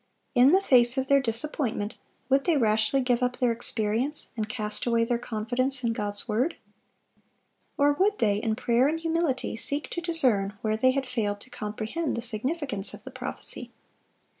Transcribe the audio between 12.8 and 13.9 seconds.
of the prophecy?